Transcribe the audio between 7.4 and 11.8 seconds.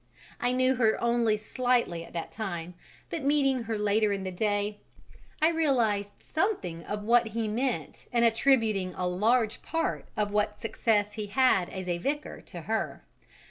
meant in attributing a large part of what success he had